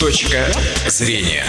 Точка 0.00 0.46
зрения. 0.88 1.44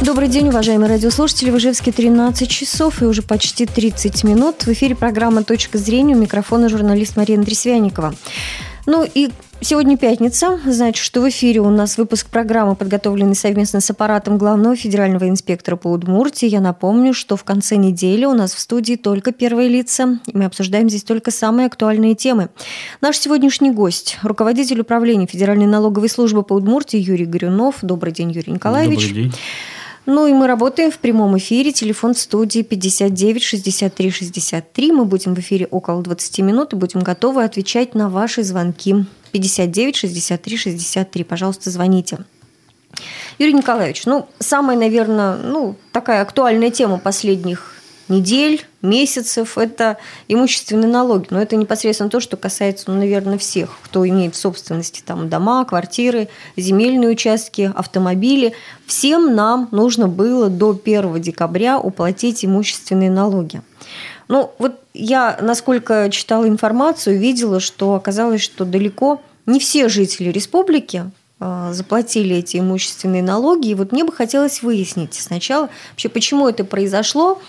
Добрый 0.00 0.28
день, 0.28 0.48
уважаемые 0.48 0.88
радиослушатели. 0.88 1.50
В 1.50 1.58
Ижевске 1.58 1.92
13 1.92 2.50
часов 2.50 3.02
и 3.02 3.04
уже 3.04 3.20
почти 3.20 3.66
30 3.66 4.24
минут. 4.24 4.62
В 4.64 4.68
эфире 4.68 4.96
программа 4.96 5.44
«Точка 5.44 5.76
зрения». 5.76 6.14
У 6.16 6.18
микрофона 6.18 6.70
журналист 6.70 7.18
Мария 7.18 7.36
Андресвяникова. 7.36 8.14
Ну 8.86 9.06
и 9.14 9.32
сегодня 9.60 9.96
пятница, 9.96 10.58
значит, 10.66 11.02
что 11.02 11.20
в 11.20 11.28
эфире 11.28 11.60
у 11.60 11.70
нас 11.70 11.98
выпуск 11.98 12.28
программы, 12.28 12.76
подготовленный 12.76 13.34
совместно 13.34 13.80
с 13.80 13.90
аппаратом 13.90 14.38
главного 14.38 14.76
федерального 14.76 15.28
инспектора 15.28 15.76
по 15.76 15.88
Удмуртии. 15.88 16.46
Я 16.46 16.60
напомню, 16.60 17.14
что 17.14 17.36
в 17.36 17.44
конце 17.44 17.76
недели 17.76 18.24
у 18.24 18.32
нас 18.32 18.54
в 18.54 18.58
студии 18.58 18.96
только 18.96 19.32
первые 19.32 19.68
лица, 19.68 20.18
и 20.26 20.36
мы 20.36 20.44
обсуждаем 20.44 20.88
здесь 20.88 21.04
только 21.04 21.30
самые 21.30 21.66
актуальные 21.66 22.14
темы. 22.14 22.48
Наш 23.00 23.18
сегодняшний 23.18 23.70
гость– 23.70 24.18
руководитель 24.22 24.80
управления 24.80 25.26
Федеральной 25.26 25.66
налоговой 25.66 26.08
службы 26.08 26.42
по 26.42 26.54
Удмуртии 26.54 26.98
Юрий 26.98 27.26
Горюнов. 27.26 27.76
Добрый 27.82 28.12
день, 28.12 28.30
Юрий 28.32 28.52
Николаевич. 28.52 29.08
Добрый 29.08 29.24
день. 29.24 29.34
Ну 30.06 30.26
и 30.26 30.32
мы 30.34 30.46
работаем 30.46 30.90
в 30.90 30.98
прямом 30.98 31.38
эфире. 31.38 31.72
Телефон 31.72 32.12
в 32.12 32.18
студии 32.18 32.60
59 32.60 33.42
63 33.42 34.10
63. 34.10 34.92
Мы 34.92 35.06
будем 35.06 35.34
в 35.34 35.38
эфире 35.38 35.66
около 35.70 36.02
20 36.02 36.40
минут 36.40 36.74
и 36.74 36.76
будем 36.76 37.00
готовы 37.00 37.42
отвечать 37.42 37.94
на 37.94 38.10
ваши 38.10 38.42
звонки. 38.42 39.06
59 39.34 39.96
63 39.96 40.56
63. 40.56 41.24
Пожалуйста, 41.24 41.68
звоните. 41.68 42.18
Юрий 43.40 43.52
Николаевич, 43.52 44.06
ну, 44.06 44.28
самая, 44.38 44.78
наверное, 44.78 45.34
ну, 45.34 45.74
такая 45.90 46.22
актуальная 46.22 46.70
тема 46.70 46.98
последних 46.98 47.74
недель, 48.08 48.64
месяцев– 48.80 49.58
это 49.58 49.96
имущественные 50.28 50.88
налоги. 50.88 51.26
Но 51.30 51.42
это 51.42 51.56
непосредственно 51.56 52.10
то, 52.10 52.20
что 52.20 52.36
касается, 52.36 52.92
ну, 52.92 52.98
наверное, 52.98 53.36
всех, 53.36 53.76
кто 53.82 54.06
имеет 54.06 54.36
в 54.36 54.38
собственности 54.38 55.02
там 55.04 55.28
дома, 55.28 55.64
квартиры, 55.64 56.28
земельные 56.56 57.10
участки, 57.10 57.72
автомобили. 57.74 58.52
Всем 58.86 59.34
нам 59.34 59.68
нужно 59.72 60.06
было 60.06 60.48
до 60.48 60.78
1 60.80 61.20
декабря 61.20 61.80
уплатить 61.80 62.44
имущественные 62.44 63.10
налоги. 63.10 63.62
Ну, 64.28 64.52
вот 64.58 64.80
я, 64.94 65.38
насколько 65.40 66.08
читала 66.10 66.48
информацию, 66.48 67.18
видела, 67.18 67.60
что 67.60 67.94
оказалось, 67.94 68.40
что 68.40 68.64
далеко 68.64 69.20
не 69.46 69.60
все 69.60 69.88
жители 69.88 70.30
республики 70.30 71.10
а, 71.40 71.72
заплатили 71.72 72.36
эти 72.36 72.58
имущественные 72.58 73.22
налоги. 73.22 73.68
И 73.68 73.74
вот 73.74 73.92
мне 73.92 74.04
бы 74.04 74.12
хотелось 74.12 74.62
выяснить 74.62 75.14
сначала 75.14 75.68
вообще, 75.90 76.08
почему 76.08 76.48
это 76.48 76.64
произошло, 76.64 77.40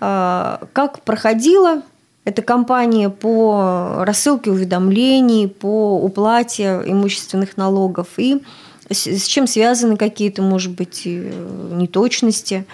а, 0.00 0.60
как 0.72 1.00
проходила 1.02 1.82
эта 2.24 2.42
кампания 2.42 3.10
по 3.10 4.02
рассылке 4.04 4.50
уведомлений, 4.50 5.48
по 5.48 5.98
уплате 6.00 6.82
имущественных 6.86 7.56
налогов 7.56 8.08
и 8.16 8.42
с 8.90 9.24
чем 9.26 9.46
связаны 9.46 9.96
какие-то, 9.96 10.42
может 10.42 10.72
быть, 10.72 11.02
неточности. 11.06 12.66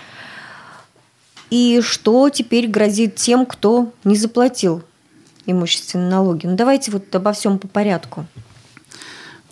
И 1.50 1.80
что 1.82 2.28
теперь 2.30 2.68
грозит 2.68 3.16
тем, 3.16 3.46
кто 3.46 3.92
не 4.04 4.16
заплатил 4.16 4.82
имущественные 5.46 6.10
налоги? 6.10 6.46
Ну, 6.46 6.56
давайте 6.56 6.90
вот 6.92 7.14
обо 7.14 7.32
всем 7.32 7.58
по 7.58 7.68
порядку. 7.68 8.26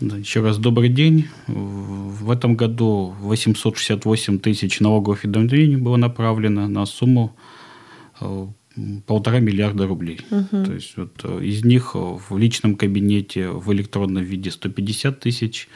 Еще 0.01 0.41
раз 0.43 0.59
добрый 0.59 0.89
день. 0.89 1.27
В 1.49 2.31
этом 2.31 2.55
году 2.55 3.15
868 3.21 4.39
тысяч 4.39 4.79
налоговых 4.79 5.25
уведомлений 5.25 5.77
было 5.77 5.97
направлено 5.97 6.69
на 6.69 6.87
сумму 6.87 7.35
Э, 8.21 8.47
полтора 9.07 9.41
миллиарда 9.41 9.89
рублей. 9.89 10.21
Угу. 10.31 10.65
То 10.65 10.73
есть 10.73 10.97
вот 10.97 11.21
э, 11.25 11.45
из 11.45 11.65
них 11.65 11.97
в 11.97 12.39
личном 12.39 12.77
кабинете 12.77 13.49
в 13.49 13.73
электронном 13.73 14.23
виде 14.23 14.53
150 14.53 15.19
тысяч 15.19 15.69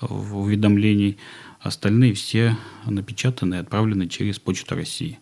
э, 0.00 0.06
уведомлений, 0.06 1.18
остальные 1.60 2.14
все 2.14 2.56
напечатаны 2.86 3.56
и 3.56 3.58
отправлены 3.58 4.08
через 4.08 4.38
Почту 4.38 4.76
России. 4.76 5.18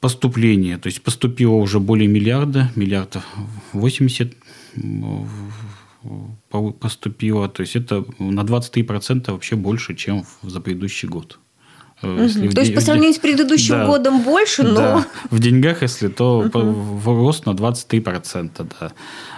Поступление, 0.00 0.78
то 0.78 0.88
есть 0.88 1.02
поступило 1.02 1.54
уже 1.54 1.80
более 1.80 2.08
миллиарда, 2.08 2.70
миллиардов 2.76 3.24
80 3.72 4.34
поступило, 6.50 7.48
то 7.48 7.60
есть 7.60 7.76
это 7.76 8.04
на 8.18 8.40
23% 8.40 9.30
вообще 9.32 9.56
больше, 9.56 9.94
чем 9.94 10.24
за 10.42 10.60
предыдущий 10.60 11.08
год. 11.08 11.38
Угу. 12.02 12.52
То 12.52 12.60
есть 12.60 12.74
по 12.74 12.80
сравнению 12.80 13.14
с 13.14 13.18
предыдущим 13.18 13.74
да, 13.74 13.86
годом 13.86 14.22
больше, 14.22 14.62
но... 14.62 14.74
Да. 14.74 15.06
В 15.30 15.38
деньгах, 15.38 15.82
если, 15.82 16.08
то 16.08 16.38
угу. 16.38 17.04
рост 17.04 17.46
на 17.46 17.50
23%. 17.50 18.66
Да. 18.80 18.92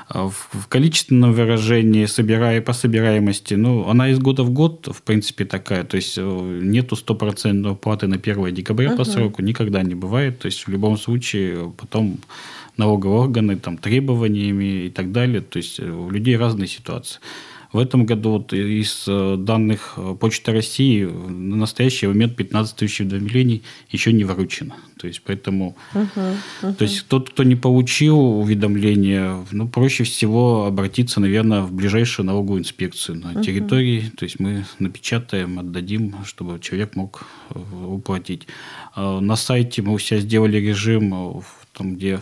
А 0.08 0.28
в 0.28 0.68
количественном 0.68 1.32
выражении 1.32 2.06
собирая, 2.06 2.60
по 2.60 2.72
собираемости, 2.72 3.54
ну, 3.54 3.88
она 3.88 4.10
из 4.10 4.18
года 4.18 4.42
в 4.42 4.50
год, 4.50 4.88
в 4.92 5.02
принципе, 5.02 5.44
такая. 5.44 5.84
То 5.84 5.96
есть, 5.96 6.18
э, 6.18 6.60
нету 6.62 6.96
стопроцентной 6.96 7.72
уплаты 7.72 8.06
на 8.06 8.16
1 8.16 8.54
декабря 8.54 8.90
угу. 8.90 8.98
по 8.98 9.04
сроку, 9.04 9.42
никогда 9.42 9.82
не 9.82 9.94
бывает. 9.94 10.38
То 10.38 10.46
есть, 10.46 10.66
в 10.66 10.70
любом 10.70 10.98
случае, 10.98 11.72
потом 11.76 12.18
налоговые 12.76 13.20
органы 13.20 13.56
там, 13.56 13.76
требованиями 13.76 14.86
и 14.86 14.90
так 14.90 15.12
далее. 15.12 15.40
То 15.40 15.56
есть, 15.56 15.80
э, 15.80 15.90
у 15.90 16.10
людей 16.10 16.36
разные 16.36 16.68
ситуации. 16.68 17.18
В 17.72 17.78
этом 17.78 18.04
году 18.04 18.32
вот 18.32 18.52
из 18.52 19.04
э, 19.08 19.36
данных 19.38 19.94
э, 19.96 20.14
Почты 20.20 20.52
России 20.52 21.04
на 21.04 21.56
настоящий 21.56 22.06
момент 22.06 22.36
15 22.36 22.76
тысяч 22.76 23.00
уведомлений 23.00 23.62
еще 23.88 24.12
не 24.12 24.24
выручено. 24.24 24.76
То 24.98 25.06
есть, 25.06 25.22
поэтому, 25.24 25.74
uh-huh, 25.94 26.06
uh-huh. 26.62 26.74
то 26.74 26.82
есть, 26.84 27.08
тот, 27.08 27.30
кто 27.30 27.44
не 27.44 27.56
получил 27.56 28.18
уведомление, 28.18 29.44
ну, 29.50 29.66
проще 29.66 30.04
всего 30.04 30.66
обратиться, 30.66 31.18
наверное, 31.18 31.62
в 31.62 31.72
ближайшую 31.72 32.26
налоговую 32.26 32.60
инспекцию 32.60 33.20
на 33.20 33.32
uh-huh. 33.32 33.42
территории. 33.42 34.12
То 34.18 34.24
есть, 34.24 34.38
мы 34.38 34.66
напечатаем, 34.78 35.58
отдадим, 35.58 36.14
чтобы 36.26 36.60
человек 36.60 36.94
мог 36.94 37.24
э, 37.50 37.58
уплатить. 37.86 38.46
На 38.94 39.36
сайте 39.36 39.80
мы 39.80 39.94
у 39.94 39.98
себя 39.98 40.20
сделали 40.20 40.58
режим, 40.58 41.42
там, 41.72 41.96
где 41.96 42.20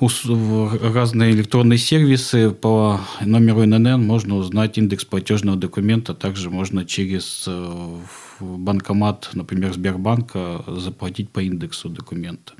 разные 0.00 1.32
электронные 1.32 1.78
сервисы 1.78 2.50
по 2.50 3.00
номеру 3.20 3.66
ННН 3.66 4.00
можно 4.00 4.36
узнать 4.36 4.78
индекс 4.78 5.04
платежного 5.04 5.56
документа. 5.56 6.14
Также 6.14 6.50
можно 6.50 6.84
через 6.84 7.44
э, 7.48 7.96
банкомат, 8.40 9.30
например, 9.34 9.74
Сбербанка, 9.74 10.64
заплатить 10.68 11.30
по 11.30 11.40
индексу 11.40 11.88
документа 11.88 12.52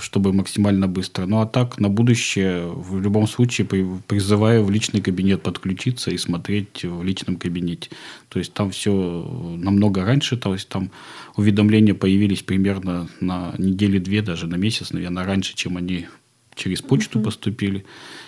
чтобы 0.00 0.32
максимально 0.32 0.88
быстро. 0.88 1.26
Ну 1.26 1.40
а 1.40 1.46
так, 1.46 1.78
на 1.78 1.88
будущее, 1.88 2.66
в 2.66 3.00
любом 3.00 3.26
случае, 3.26 3.66
призываю 4.06 4.64
в 4.64 4.70
личный 4.70 5.00
кабинет 5.00 5.42
подключиться 5.42 6.10
и 6.10 6.18
смотреть 6.18 6.84
в 6.84 7.02
личном 7.02 7.36
кабинете. 7.36 7.90
То 8.28 8.38
есть 8.38 8.52
там 8.52 8.70
все 8.70 8.92
намного 9.56 10.04
раньше, 10.04 10.36
то 10.36 10.52
есть 10.52 10.68
там 10.68 10.90
уведомления 11.36 11.94
появились 11.94 12.42
примерно 12.42 13.08
на 13.20 13.54
недели-две, 13.58 14.22
даже 14.22 14.46
на 14.46 14.56
месяц, 14.56 14.92
наверное, 14.92 15.24
раньше, 15.24 15.54
чем 15.54 15.76
они 15.76 16.06
через 16.54 16.82
почту 16.82 17.20
uh-huh. 17.20 17.24
поступили, 17.24 17.84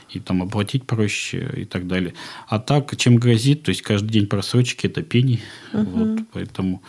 и 0.08 0.20
там 0.20 0.42
оплатить 0.42 0.84
проще 0.84 1.50
и 1.56 1.64
так 1.64 1.86
далее. 1.86 2.14
А 2.48 2.58
так, 2.58 2.96
чем 2.96 3.16
грозит, 3.16 3.64
то 3.64 3.70
есть 3.70 3.82
каждый 3.82 4.10
день 4.10 4.26
просрочки 4.26 4.86
это 4.86 5.02
пени, 5.02 5.40
uh-huh. 5.72 5.84
вот, 5.84 6.20
поэтому 6.32 6.82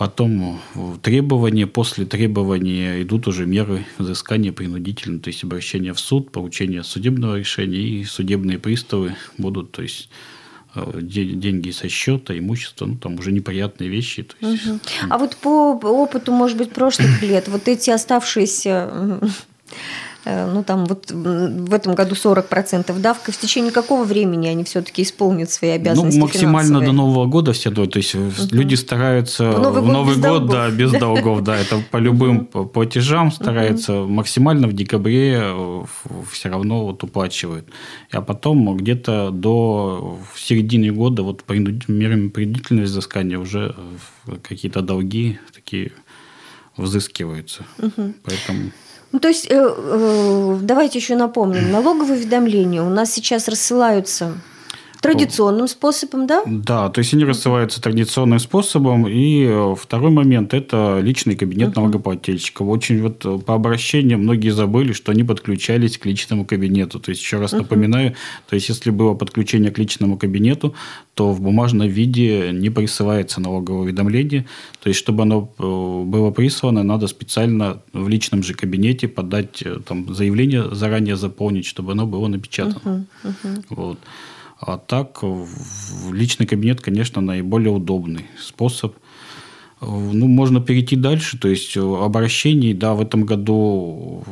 Потом 0.00 0.58
э, 0.74 0.80
требования, 1.02 1.66
после 1.66 2.06
требования 2.06 3.02
идут 3.02 3.28
уже 3.28 3.44
меры 3.44 3.84
взыскания 3.98 4.50
принудительно, 4.50 5.20
то 5.20 5.28
есть 5.28 5.44
обращение 5.44 5.92
в 5.92 6.00
суд, 6.00 6.32
получение 6.32 6.84
судебного 6.84 7.36
решения 7.36 7.76
и 7.76 8.04
судебные 8.04 8.58
приставы 8.58 9.14
будут, 9.36 9.72
то 9.72 9.82
есть 9.82 10.08
э, 10.74 11.00
деньги 11.02 11.70
со 11.70 11.90
счета, 11.90 12.38
имущество, 12.38 12.86
ну 12.86 12.96
там 12.96 13.16
уже 13.16 13.30
неприятные 13.30 13.90
вещи. 13.90 14.22
То 14.22 14.36
есть, 14.40 14.66
угу. 14.66 14.80
А 15.10 15.18
вот 15.18 15.36
по 15.36 15.74
опыту, 15.74 16.32
может 16.32 16.56
быть, 16.56 16.72
прошлых 16.72 17.20
лет, 17.22 17.48
вот 17.48 17.68
эти 17.68 17.90
оставшиеся 17.90 19.20
ну 20.24 20.62
там 20.64 20.84
вот 20.84 21.10
в 21.10 21.72
этом 21.72 21.94
году 21.94 22.14
40% 22.14 22.98
давка, 22.98 23.32
в 23.32 23.38
течение 23.38 23.72
какого 23.72 24.04
времени 24.04 24.48
они 24.48 24.64
все-таки 24.64 25.02
исполнят 25.02 25.50
свои 25.50 25.70
ну, 25.70 25.76
обязанности 25.76 26.18
Ну, 26.18 26.24
максимально 26.24 26.68
финансовые? 26.68 26.86
до 26.86 26.92
Нового 26.92 27.26
года 27.26 27.52
все, 27.52 27.70
то 27.70 27.84
есть 27.96 28.14
угу. 28.14 28.30
люди 28.50 28.74
стараются 28.74 29.50
в 29.50 29.60
Новый 29.60 29.82
год, 29.82 29.92
Новый 29.92 30.16
без 30.16 30.22
год 30.22 30.46
да, 30.48 30.70
без 30.70 30.92
долгов, 30.92 31.42
да, 31.42 31.56
это 31.56 31.82
по 31.90 31.96
любым 31.96 32.46
платежам 32.46 33.32
стараются 33.32 33.92
максимально 33.92 34.66
в 34.66 34.72
декабре 34.72 35.40
э, 35.42 35.84
все 36.30 36.48
равно 36.48 36.84
вот 36.84 37.02
уплачивают. 37.02 37.66
А 38.12 38.20
потом 38.20 38.76
где-то 38.76 39.30
до 39.30 40.18
середины 40.36 40.90
года 40.90 41.22
вот 41.22 41.44
мерами 41.48 42.28
принудительного 42.28 42.84
взыскания 42.84 43.38
уже 43.38 43.74
э, 44.26 44.36
какие-то 44.42 44.82
долги 44.82 45.38
такие 45.54 45.92
взыскиваются. 46.76 47.64
Угу. 47.78 48.14
Поэтому... 48.24 48.70
Ну, 49.12 49.18
то 49.18 49.28
есть, 49.28 49.46
э, 49.50 49.54
э, 49.56 50.58
давайте 50.62 50.98
еще 50.98 51.16
напомним, 51.16 51.72
налоговые 51.72 52.18
уведомления 52.18 52.82
у 52.82 52.90
нас 52.90 53.12
сейчас 53.12 53.48
рассылаются 53.48 54.34
Традиционным 55.00 55.66
способом, 55.66 56.26
да? 56.26 56.42
Да, 56.46 56.90
то 56.90 56.98
есть 56.98 57.14
они 57.14 57.24
рассылаются 57.24 57.80
традиционным 57.80 58.38
способом. 58.38 59.08
И 59.08 59.44
э, 59.44 59.74
второй 59.78 60.10
момент– 60.10 60.52
это 60.54 61.00
личный 61.00 61.36
кабинет 61.36 61.70
uh-huh. 61.70 61.80
налогоплательщика. 61.80 62.62
Очень 62.62 63.00
вот 63.00 63.24
э, 63.24 63.38
по 63.38 63.54
обращениям 63.54 64.20
многие 64.20 64.50
забыли, 64.50 64.92
что 64.92 65.12
они 65.12 65.24
подключались 65.24 65.96
к 65.96 66.04
личному 66.04 66.44
кабинету. 66.44 67.00
То 67.00 67.10
есть, 67.10 67.22
еще 67.22 67.38
раз 67.38 67.54
uh-huh. 67.54 67.58
напоминаю, 67.58 68.14
то 68.46 68.54
есть, 68.54 68.68
если 68.68 68.90
было 68.90 69.14
подключение 69.14 69.70
к 69.70 69.78
личному 69.78 70.18
кабинету, 70.18 70.74
то 71.14 71.32
в 71.32 71.40
бумажном 71.40 71.88
виде 71.88 72.50
не 72.52 72.68
присылается 72.68 73.40
налоговое 73.40 73.82
уведомление. 73.82 74.46
То 74.82 74.88
есть, 74.88 75.00
чтобы 75.00 75.22
оно 75.22 75.50
э, 75.58 75.62
было 75.62 76.30
прислано, 76.30 76.82
надо 76.82 77.06
специально 77.06 77.80
в 77.94 78.06
личном 78.08 78.42
же 78.42 78.52
кабинете 78.52 79.08
подать 79.08 79.62
там, 79.86 80.14
заявление, 80.14 80.74
заранее 80.74 81.16
заполнить, 81.16 81.64
чтобы 81.64 81.92
оно 81.92 82.06
было 82.06 82.28
напечатано. 82.28 83.06
Uh-huh. 83.24 83.34
Uh-huh. 83.42 83.64
Вот. 83.70 83.98
А 84.60 84.76
так, 84.76 85.24
личный 86.12 86.46
кабинет, 86.46 86.82
конечно, 86.82 87.22
наиболее 87.22 87.72
удобный 87.72 88.26
способ. 88.38 88.94
Ну, 89.80 90.26
можно 90.26 90.60
перейти 90.60 90.96
дальше, 90.96 91.38
то 91.38 91.48
есть 91.48 91.74
обращений, 91.76 92.74
да, 92.74 92.92
в 92.92 93.00
этом 93.00 93.24
году 93.24 94.22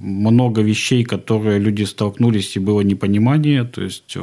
много 0.00 0.62
вещей, 0.62 1.04
которые 1.04 1.58
люди 1.58 1.82
столкнулись, 1.82 2.56
и 2.56 2.60
было 2.60 2.80
непонимание. 2.80 3.64
То 3.64 3.82
есть 3.82 4.16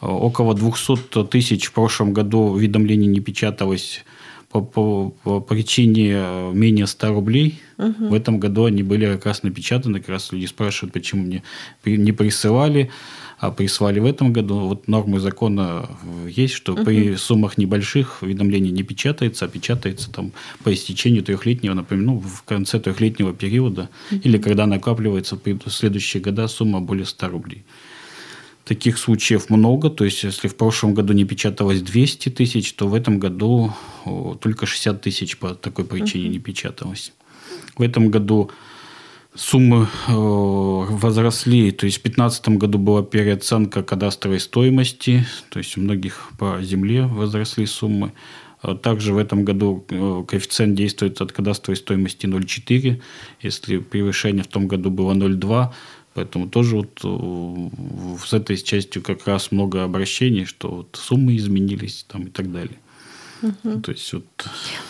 около 0.00 0.54
200 0.54 1.24
тысяч 1.24 1.66
в 1.66 1.72
прошлом 1.72 2.12
году 2.12 2.38
уведомлений 2.52 3.08
не 3.08 3.18
печаталось 3.18 4.04
по, 4.50 4.62
по, 4.62 5.10
по 5.24 5.40
причине 5.40 6.52
менее 6.52 6.86
100 6.86 7.08
рублей. 7.08 7.60
Угу. 7.76 8.08
В 8.08 8.14
этом 8.14 8.40
году 8.40 8.64
они 8.64 8.82
были 8.82 9.06
как 9.06 9.26
раз 9.26 9.42
напечатаны. 9.42 10.00
Как 10.00 10.08
раз 10.08 10.32
люди 10.32 10.46
спрашивают, 10.46 10.92
почему 10.92 11.22
мне 11.22 11.42
не 11.84 12.12
присылали 12.12 12.90
а 13.38 13.52
прислали 13.52 14.00
в 14.00 14.04
этом 14.04 14.32
году. 14.32 14.58
Вот 14.60 14.88
нормы 14.88 15.20
закона 15.20 15.88
есть, 16.28 16.54
что 16.54 16.74
угу. 16.74 16.84
при 16.84 17.16
суммах 17.16 17.56
небольших 17.56 18.22
уведомление 18.22 18.72
не 18.72 18.82
печатается, 18.82 19.44
а 19.44 19.48
печатается 19.48 20.10
там 20.10 20.32
по 20.64 20.74
истечению 20.74 21.22
трехлетнего, 21.22 21.74
например, 21.74 22.04
ну, 22.04 22.18
в 22.18 22.42
конце 22.42 22.80
трехлетнего 22.80 23.32
периода, 23.32 23.90
угу. 24.10 24.20
или 24.24 24.38
когда 24.38 24.66
накапливается 24.66 25.36
в 25.36 25.70
следующие 25.70 26.22
года 26.22 26.48
сумма 26.48 26.80
более 26.80 27.06
100 27.06 27.28
рублей. 27.28 27.64
Таких 28.68 28.98
случаев 28.98 29.48
много, 29.48 29.88
то 29.88 30.04
есть 30.04 30.24
если 30.24 30.46
в 30.46 30.54
прошлом 30.54 30.92
году 30.92 31.14
не 31.14 31.24
печаталось 31.24 31.80
200 31.80 32.28
тысяч, 32.28 32.74
то 32.74 32.86
в 32.86 32.92
этом 32.94 33.18
году 33.18 33.72
только 34.40 34.66
60 34.66 35.00
тысяч 35.00 35.38
по 35.38 35.54
такой 35.54 35.86
причине 35.86 36.28
не 36.28 36.38
печаталось. 36.38 37.14
В 37.78 37.82
этом 37.82 38.10
году 38.10 38.50
суммы 39.34 39.88
возросли. 40.06 41.70
То 41.70 41.86
есть 41.86 41.98
в 41.98 42.02
2015 42.02 42.48
году 42.58 42.78
была 42.78 43.02
переоценка 43.02 43.82
кадастровой 43.82 44.38
стоимости, 44.38 45.24
то 45.48 45.60
есть 45.60 45.78
у 45.78 45.80
многих 45.80 46.30
по 46.38 46.60
земле 46.60 47.06
возросли 47.06 47.64
суммы. 47.64 48.12
А 48.60 48.74
также 48.74 49.14
в 49.14 49.18
этом 49.18 49.44
году 49.44 49.86
коэффициент 50.28 50.74
действует 50.74 51.20
от 51.22 51.32
кадастровой 51.32 51.76
стоимости 51.76 52.26
0,4, 52.26 53.00
если 53.40 53.78
превышение 53.78 54.42
в 54.42 54.48
том 54.48 54.68
году 54.68 54.90
было 54.90 55.14
0,2, 55.14 55.72
Поэтому 56.18 56.48
тоже 56.48 56.74
вот 56.74 57.00
э, 57.04 57.68
с 58.26 58.32
этой 58.32 58.56
частью 58.56 59.02
как 59.02 59.28
раз 59.28 59.52
много 59.52 59.84
обращений, 59.84 60.46
что 60.46 60.68
вот 60.68 60.98
суммы 61.00 61.36
изменились 61.36 62.04
там 62.08 62.24
и 62.24 62.30
так 62.30 62.50
далее. 62.50 62.76
Угу. 63.42 63.80
То 63.80 63.92
есть, 63.92 64.12
вот... 64.12 64.24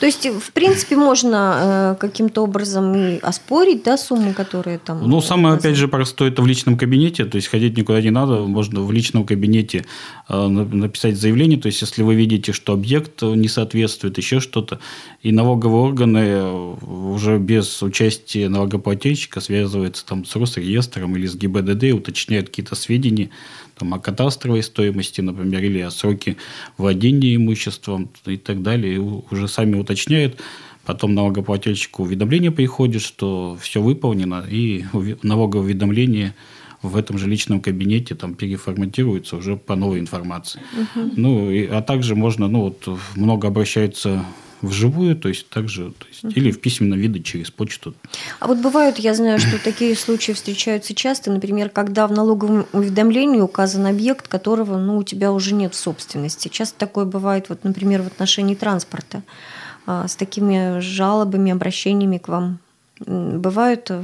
То 0.00 0.06
есть, 0.06 0.26
в 0.26 0.52
принципе, 0.52 0.96
можно 0.96 1.96
э, 1.96 2.00
каким-то 2.00 2.42
образом 2.42 2.94
и 2.94 3.18
оспорить, 3.18 3.82
да, 3.82 3.98
суммы, 3.98 4.32
которые 4.32 4.78
там... 4.78 5.08
Ну, 5.08 5.20
самое, 5.20 5.56
опять 5.56 5.76
же, 5.76 5.88
простое, 5.88 6.30
это 6.30 6.42
в 6.42 6.46
личном 6.46 6.78
кабинете, 6.78 7.24
то 7.24 7.36
есть, 7.36 7.48
ходить 7.48 7.76
никуда 7.76 8.00
не 8.00 8.10
надо, 8.10 8.40
можно 8.40 8.80
в 8.80 8.90
личном 8.90 9.26
кабинете 9.26 9.84
э, 10.28 10.46
написать 10.46 11.18
заявление, 11.18 11.58
то 11.58 11.66
есть, 11.66 11.80
если 11.82 12.02
вы 12.02 12.14
видите, 12.14 12.52
что 12.52 12.72
объект 12.72 13.22
не 13.22 13.48
соответствует, 13.48 14.16
еще 14.16 14.40
что-то, 14.40 14.78
и 15.22 15.30
налоговые 15.32 15.82
органы 15.82 16.18
э, 16.18 16.74
уже 16.86 17.38
без 17.38 17.82
участия 17.82 18.48
налогоплательщика 18.48 19.40
связываются 19.40 20.06
там 20.06 20.24
с 20.24 20.34
Росреестром 20.36 21.16
или 21.16 21.26
с 21.26 21.36
ГИБДД, 21.36 21.92
уточняют 21.92 22.48
какие-то 22.48 22.74
сведения, 22.74 23.30
там, 23.78 23.94
о 23.94 23.98
кадастровой 23.98 24.62
стоимости, 24.62 25.20
например, 25.20 25.62
или 25.62 25.78
о 25.80 25.90
сроке 25.90 26.36
владения 26.76 27.36
имуществом 27.36 28.10
и 28.26 28.36
так 28.38 28.62
далее, 28.62 28.94
и 28.94 28.98
уже 28.98 29.48
сами 29.48 29.76
уточняют. 29.76 30.40
Потом 30.84 31.14
налогоплательщику 31.14 32.04
уведомление 32.04 32.50
приходит, 32.50 33.02
что 33.02 33.58
все 33.60 33.82
выполнено, 33.82 34.42
и 34.48 34.84
налоговое 35.22 35.66
уведомление 35.66 36.34
в 36.80 36.96
этом 36.96 37.18
же 37.18 37.28
личном 37.28 37.60
кабинете 37.60 38.14
там 38.14 38.34
переформатируется 38.34 39.36
уже 39.36 39.56
по 39.56 39.74
новой 39.74 39.98
информации. 39.98 40.60
Угу. 40.72 41.10
Ну, 41.16 41.50
и, 41.50 41.66
а 41.66 41.82
также 41.82 42.14
можно, 42.14 42.48
ну, 42.48 42.60
вот 42.60 42.88
много 43.16 43.48
обращаются 43.48 44.24
вживую, 44.62 45.16
то 45.16 45.28
есть 45.28 45.48
также, 45.48 45.92
то 45.92 46.06
есть, 46.06 46.36
или 46.36 46.50
в 46.50 46.60
письменном 46.60 46.98
виде 46.98 47.22
через 47.22 47.50
почту. 47.50 47.94
А 48.40 48.46
вот 48.46 48.58
бывают, 48.58 48.98
я 48.98 49.14
знаю, 49.14 49.38
что 49.38 49.62
такие 49.62 49.94
случаи 49.96 50.32
встречаются 50.32 50.94
часто, 50.94 51.30
например, 51.30 51.70
когда 51.70 52.06
в 52.06 52.12
налоговом 52.12 52.66
уведомлении 52.72 53.40
указан 53.40 53.86
объект, 53.86 54.28
которого 54.28 54.78
ну, 54.78 54.98
у 54.98 55.02
тебя 55.02 55.32
уже 55.32 55.54
нет 55.54 55.74
в 55.74 55.76
собственности. 55.76 56.48
Часто 56.48 56.78
такое 56.78 57.04
бывает, 57.04 57.48
вот, 57.48 57.64
например, 57.64 58.02
в 58.02 58.06
отношении 58.06 58.54
транспорта. 58.54 59.22
А, 59.86 60.06
с 60.06 60.16
такими 60.16 60.80
жалобами, 60.80 61.52
обращениями 61.52 62.18
к 62.18 62.28
вам 62.28 62.58
бывают 63.06 63.90
э, 63.90 64.02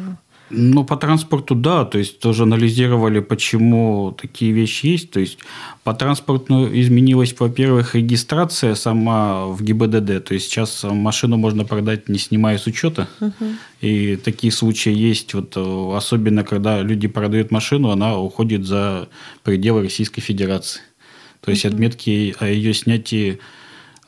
ну, 0.50 0.84
по 0.84 0.96
транспорту, 0.96 1.54
да, 1.54 1.84
то 1.84 1.98
есть 1.98 2.18
тоже 2.18 2.42
анализировали, 2.42 3.20
почему 3.20 4.14
такие 4.20 4.52
вещи 4.52 4.86
есть. 4.86 5.10
То 5.10 5.20
есть 5.20 5.38
по 5.84 5.94
транспорту 5.94 6.68
изменилась, 6.72 7.34
во-первых, 7.38 7.94
регистрация 7.94 8.74
сама 8.74 9.46
в 9.46 9.62
ГИБДД. 9.62 10.24
То 10.24 10.34
есть 10.34 10.46
сейчас 10.46 10.84
машину 10.84 11.38
можно 11.38 11.64
продать, 11.64 12.08
не 12.08 12.18
снимая 12.18 12.58
с 12.58 12.66
учета. 12.66 13.08
Угу. 13.20 13.32
И 13.80 14.16
такие 14.16 14.52
случаи 14.52 14.92
есть, 14.92 15.34
вот, 15.34 15.56
особенно 15.56 16.44
когда 16.44 16.82
люди 16.82 17.08
продают 17.08 17.50
машину, 17.50 17.90
она 17.90 18.18
уходит 18.18 18.66
за 18.66 19.08
пределы 19.42 19.82
Российской 19.82 20.20
Федерации. 20.20 20.82
То 21.40 21.50
есть 21.50 21.64
угу. 21.64 21.74
отметки 21.74 22.34
о 22.38 22.46
ее 22.46 22.74
снятии 22.74 23.40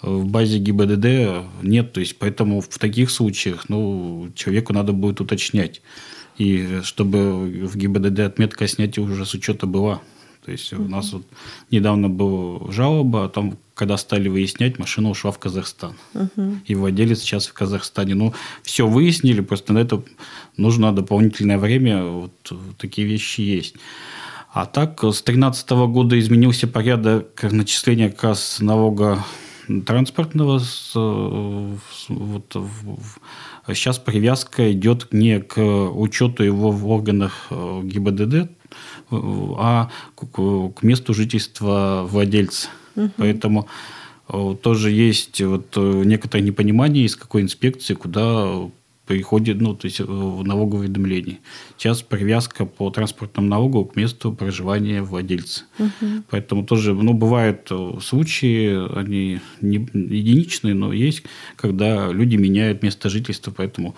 в 0.03 0.27
базе 0.27 0.59
ГИБДД 0.59 1.63
нет. 1.63 1.93
То 1.95 2.01
есть 2.01 2.19
поэтому 2.19 2.61
в 2.61 2.79
таких 2.79 3.11
случаях 3.11 3.71
ну, 3.71 4.29
человеку 4.35 4.75
надо 4.75 4.93
будет 4.93 5.21
уточнять. 5.23 5.81
И 6.39 6.81
чтобы 6.83 7.67
в 7.67 7.77
ГИБДД 7.77 8.21
отметка 8.21 8.65
о 8.65 8.69
снятии 8.69 9.01
уже 9.01 9.25
с 9.25 9.35
учета 9.35 9.67
была. 9.67 10.01
То 10.45 10.53
есть 10.53 10.73
у 10.73 10.83
нас 10.87 11.13
вот 11.13 11.25
недавно 11.73 12.09
была 12.09 12.71
жалоба, 12.71 13.25
а 13.25 13.29
там, 13.29 13.59
когда 13.75 13.97
стали 13.97 14.29
выяснять, 14.29 14.79
машина 14.79 15.11
ушла 15.11 15.33
в 15.33 15.41
Казахстан. 15.41 15.97
uh 16.15 16.59
И 16.67 16.75
владелец 16.77 17.21
сейчас 17.21 17.49
в 17.49 17.53
Казахстане. 17.53 18.15
Ну, 18.15 18.33
все 18.63 18.87
выяснили, 18.87 19.41
просто 19.41 19.73
на 19.73 19.79
это 19.79 20.05
нужно 20.57 20.93
дополнительное 20.93 21.59
время. 21.59 22.05
Вот 22.05 22.53
такие 22.79 23.09
вещи 23.09 23.41
есть. 23.41 23.75
А 24.53 24.67
так, 24.67 25.01
с 25.01 25.21
2013 25.23 25.71
года 25.71 26.19
изменился 26.19 26.69
порядок 26.69 27.43
начисления 27.43 28.09
как 28.09 28.23
раз 28.23 28.59
налога 28.61 29.25
транспортного 29.87 30.59
с, 30.59 30.93
вот, 30.95 32.57
сейчас 33.69 33.99
привязка 33.99 34.73
идет 34.73 35.09
не 35.13 35.41
к 35.41 35.61
учету 35.61 36.45
его 36.45 36.71
в 36.71 36.89
органах 36.89 37.47
э, 37.51 37.81
ГИБДД, 37.85 38.51
а 39.11 39.91
к 40.15 40.83
месту 40.83 41.15
жительства 41.15 42.07
владельца. 42.09 42.69
Угу. 42.97 43.11
Поэтому 43.17 43.69
э, 44.29 44.57
тоже 44.63 44.91
есть 44.91 45.41
вот 45.41 45.77
э, 45.77 46.03
некоторое 46.05 46.43
непонимание, 46.43 47.05
из 47.05 47.17
какой 47.17 47.43
инспекции 47.43 47.95
куда 47.95 48.69
приходит, 49.07 49.61
ну, 49.61 49.75
то 49.75 49.87
есть 49.87 50.01
в 50.01 50.43
налоговое 50.45 50.87
уведомление. 50.87 51.39
Сейчас 51.77 52.03
привязка 52.03 52.67
по 52.67 52.91
транспортному 52.91 53.49
налогу 53.49 53.85
к 53.85 53.97
месту 53.97 54.33
проживания 54.33 55.01
владельца. 55.03 55.65
Угу. 55.79 56.25
Поэтому 56.31 56.65
тоже, 56.67 56.93
ну, 56.93 57.15
бывают 57.15 57.71
случаи, 58.03 58.99
они 58.99 59.41
не 59.61 59.77
единичные, 59.95 60.75
но 60.75 60.93
есть, 60.93 61.23
когда 61.55 62.11
люди 62.11 62.37
меняют 62.37 62.83
место 62.83 63.09
жительства, 63.09 63.53
поэтому 63.57 63.95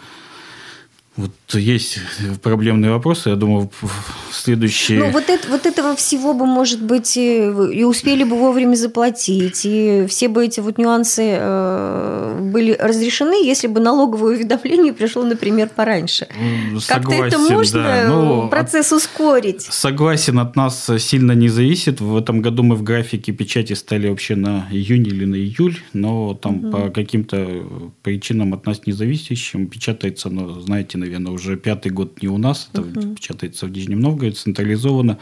вот 1.18 1.32
есть 1.54 1.98
проблемные 2.42 2.92
вопросы, 2.92 3.30
я 3.30 3.34
думаю, 3.34 3.68
в 3.82 3.90
следующие... 4.32 5.00
Ну, 5.00 5.10
вот, 5.10 5.28
это, 5.28 5.48
вот 5.48 5.66
этого 5.66 5.96
всего 5.96 6.32
бы, 6.32 6.46
может 6.46 6.80
быть, 6.80 7.16
и, 7.16 7.38
и 7.72 7.82
успели 7.82 8.22
бы 8.22 8.38
вовремя 8.38 8.76
заплатить, 8.76 9.62
и 9.64 10.06
все 10.08 10.28
бы 10.28 10.44
эти 10.44 10.60
вот 10.60 10.78
нюансы 10.78 11.24
э, 11.26 12.38
были 12.40 12.72
разрешены, 12.78 13.44
если 13.44 13.66
бы 13.66 13.80
налоговое 13.80 14.36
уведомление 14.36 14.92
пришло, 14.92 15.24
например, 15.24 15.68
пораньше. 15.74 16.28
Как-то 16.86 17.12
это 17.12 17.36
можно 17.36 17.82
да. 17.82 18.08
ну, 18.08 18.48
процесс 18.48 18.92
от, 18.92 18.98
ускорить? 18.98 19.62
Согласен, 19.62 20.38
от 20.38 20.54
нас 20.54 20.88
сильно 20.98 21.32
не 21.32 21.48
зависит. 21.48 22.00
В 22.00 22.16
этом 22.16 22.42
году 22.42 22.62
мы 22.62 22.76
в 22.76 22.84
графике 22.84 23.32
печати 23.32 23.72
стали 23.72 24.08
вообще 24.08 24.36
на 24.36 24.68
июнь 24.70 25.08
или 25.08 25.24
на 25.24 25.34
июль, 25.34 25.78
но 25.92 26.34
там 26.34 26.64
угу. 26.64 26.70
по 26.70 26.90
каким-то 26.90 27.64
причинам 28.02 28.54
от 28.54 28.66
нас 28.66 28.86
не 28.86 28.92
зависящим 28.92 29.66
печатается, 29.66 30.30
но, 30.30 30.60
знаете, 30.60 30.96
на 30.96 31.07
наверное, 31.08 31.32
уже 31.32 31.56
пятый 31.56 31.90
год 31.90 32.22
не 32.22 32.28
у 32.28 32.38
нас, 32.38 32.68
это 32.72 32.82
угу. 32.82 33.14
печатается 33.14 33.66
в 33.66 33.70
Нижнем 33.70 34.00
Новгороде, 34.00 34.36
централизованно. 34.36 35.18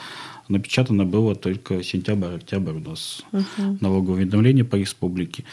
Напечатано 0.48 1.04
было 1.04 1.34
только 1.34 1.82
сентябрь-октябрь 1.82 2.72
у 2.72 2.80
нас 2.80 3.22
угу. 3.32 3.78
налоговое 3.80 4.22
уведомление 4.22 4.64
по 4.64 4.76
республике. 4.76 5.44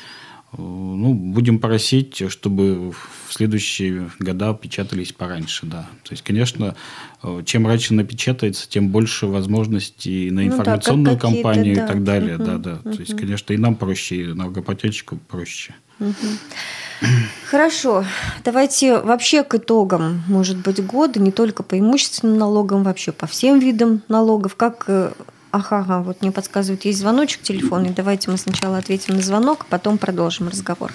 Ну, 0.56 1.16
будем 1.16 1.58
просить, 1.58 2.30
чтобы 2.30 2.92
в 2.92 3.34
следующие 3.34 4.12
года 4.20 4.54
печатались 4.54 5.12
пораньше, 5.12 5.66
да. 5.66 5.90
То 6.04 6.12
есть, 6.12 6.22
конечно, 6.22 6.76
чем 7.46 7.66
раньше 7.66 7.96
напечатается, 7.96 8.70
тем 8.70 8.90
больше 8.90 9.26
возможностей 9.26 10.30
на 10.30 10.46
информационную 10.46 11.16
ну, 11.16 11.20
да, 11.20 11.20
кампанию 11.20 11.76
да. 11.76 11.86
и 11.86 11.88
так 11.88 12.04
далее, 12.04 12.36
угу, 12.36 12.44
да, 12.44 12.58
да. 12.60 12.80
Угу. 12.86 12.94
То 12.94 13.00
есть, 13.00 13.18
конечно, 13.18 13.52
и 13.54 13.58
нам 13.58 13.76
проще, 13.76 14.16
и 14.18 14.26
налогоплательщику 14.28 15.18
проще. 15.28 15.74
Угу. 16.00 16.14
Хорошо, 17.50 18.04
давайте 18.44 18.98
вообще 18.98 19.44
к 19.44 19.56
итогам, 19.56 20.24
может 20.28 20.58
быть, 20.58 20.84
года, 20.86 21.20
не 21.20 21.32
только 21.32 21.64
по 21.64 21.78
имущественным 21.78 22.38
налогам, 22.38 22.84
вообще 22.84 23.12
по 23.12 23.28
всем 23.28 23.60
видам 23.60 24.02
налогов, 24.08 24.56
как 24.56 24.86
э, 24.88 25.12
Ага, 25.52 25.86
ага, 25.88 26.00
вот 26.00 26.22
мне 26.22 26.32
подсказывают, 26.32 26.84
есть 26.84 26.98
звоночек 26.98 27.44
телефонный. 27.44 27.92
Давайте 27.92 28.32
мы 28.32 28.38
сначала 28.40 28.80
ответим 28.80 29.14
на 29.14 29.22
звонок, 29.22 29.60
а 29.62 29.66
потом 29.70 30.00
продолжим 30.00 30.48
разговор. 30.48 30.92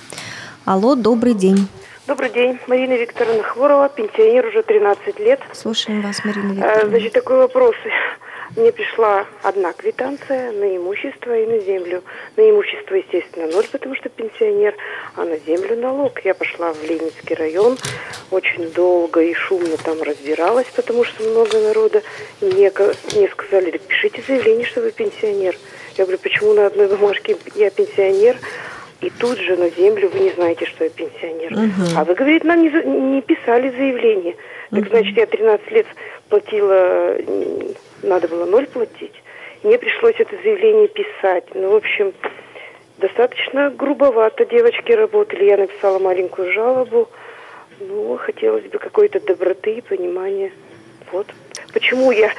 Алло, 0.65 0.97
добрый 0.97 1.35
день. 1.35 1.69
Добрый 2.09 2.31
день, 2.31 2.59
Марина 2.67 2.95
Викторовна 2.95 3.45
Хворова, 3.45 3.89
пенсионер 3.89 4.47
уже 4.47 4.65
13 4.65 5.21
лет. 5.21 5.41
Слушаем 5.53 6.01
вас, 6.01 6.25
Марина 6.25 6.55
Викторовна. 6.55 6.89
Значит, 6.89 7.13
такой 7.13 7.37
вопрос. 7.37 7.77
Мне 8.57 8.73
пришла 8.73 9.27
одна 9.43 9.73
квитанция 9.73 10.53
на 10.53 10.77
имущество 10.77 11.37
и 11.37 11.47
на 11.47 11.59
землю. 11.59 12.03
На 12.37 12.49
имущество, 12.49 12.95
естественно, 12.95 13.47
ноль, 13.47 13.67
потому 13.71 13.95
что 13.95 14.09
пенсионер, 14.09 14.75
а 15.17 15.25
на 15.25 15.39
землю 15.39 15.77
налог. 15.77 16.25
Я 16.25 16.35
пошла 16.35 16.73
в 16.73 16.83
Ленинский 16.83 17.35
район, 17.35 17.77
очень 18.31 18.71
долго 18.73 19.21
и 19.21 19.35
шумно 19.35 19.77
там 19.85 20.03
разбиралась, 20.03 20.67
потому 20.75 21.05
что 21.05 21.23
много 21.25 21.59
народа. 21.59 22.03
И 22.41 22.47
мне, 22.47 22.73
мне 23.15 23.29
сказали, 23.29 23.79
пишите 23.87 24.23
заявление, 24.27 24.67
что 24.67 24.81
вы 24.81 24.93
пенсионер. 24.93 25.57
Я 25.97 26.05
говорю, 26.05 26.19
почему 26.23 26.55
на 26.55 26.67
одной 26.67 26.89
бумажке 26.89 27.37
я 27.55 27.71
пенсионер, 27.71 28.37
и 29.01 29.11
тут 29.11 29.39
же 29.39 29.57
на 29.57 29.71
землю 29.71 30.11
вы 30.13 30.21
не 30.21 30.31
знаете, 30.31 30.67
что 30.67 30.85
я 30.85 30.91
пенсионер. 30.91 31.53
Угу. 31.53 31.97
А 31.97 32.05
вы, 32.05 32.15
говорит, 32.15 32.45
нам 32.45 32.63
не, 32.63 32.71
не 33.15 33.23
писали 33.23 33.71
заявление. 33.71 34.37
Так 34.71 34.81
угу. 34.81 34.89
значит, 34.91 35.17
я 35.17 35.27
13 35.27 35.71
лет 35.71 35.87
платила 36.29 37.17
надо 38.03 38.29
было 38.29 38.45
ноль 38.47 38.67
платить. 38.67 39.15
Мне 39.63 39.79
пришлось 39.79 40.15
это 40.19 40.37
заявление 40.43 40.89
писать. 40.89 41.45
Ну, 41.55 41.71
в 41.71 41.77
общем, 41.77 42.13
достаточно 42.99 43.71
грубовато 43.71 44.45
девочки 44.45 44.93
работали. 44.93 45.45
Я 45.45 45.57
написала 45.57 45.99
маленькую 45.99 46.53
жалобу. 46.53 47.09
Ну, 47.81 48.17
хотелось 48.17 48.65
бы 48.65 48.79
какой-то 48.79 49.21
доброты 49.21 49.75
и 49.75 49.81
понимания. 49.81 50.53
Вот. 51.13 51.27
Почему 51.73 52.11
я 52.13 52.33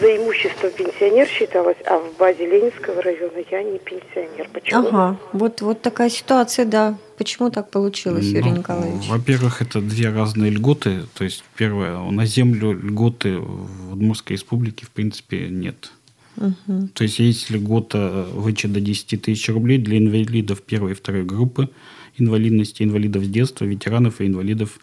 за 0.00 0.16
имущество 0.16 0.70
пенсионер 0.70 1.26
считалась, 1.26 1.76
а 1.86 1.98
в 1.98 2.16
базе 2.18 2.46
Ленинского 2.46 3.02
района 3.02 3.38
я 3.50 3.62
не 3.62 3.78
пенсионер? 3.78 4.48
Почему? 4.52 4.88
Ага, 4.88 5.18
вот, 5.32 5.60
вот 5.60 5.82
такая 5.82 6.10
ситуация, 6.10 6.64
да. 6.64 6.96
Почему 7.18 7.50
так 7.50 7.70
получилось, 7.70 8.26
Юрий 8.26 8.50
ну, 8.50 8.58
Николаевич? 8.58 9.08
Во-первых, 9.08 9.62
это 9.62 9.80
две 9.80 10.10
разные 10.10 10.50
льготы. 10.50 11.02
То 11.14 11.24
есть, 11.24 11.44
первое, 11.56 11.98
на 11.98 12.26
землю 12.26 12.72
льготы 12.72 13.38
в 13.38 13.92
Удмуртской 13.92 14.36
республике, 14.36 14.86
в 14.86 14.90
принципе, 14.90 15.48
нет. 15.48 15.92
Угу. 16.36 16.88
То 16.94 17.04
есть, 17.04 17.20
есть 17.20 17.50
льгота 17.50 18.26
вычет 18.32 18.72
до 18.72 18.80
10 18.80 19.22
тысяч 19.22 19.48
рублей 19.48 19.78
для 19.78 19.98
инвалидов 19.98 20.62
первой 20.62 20.92
и 20.92 20.94
второй 20.94 21.24
группы 21.24 21.68
инвалидности, 22.16 22.82
инвалидов 22.82 23.24
с 23.24 23.28
детства, 23.28 23.64
ветеранов 23.64 24.20
и 24.20 24.26
инвалидов 24.26 24.78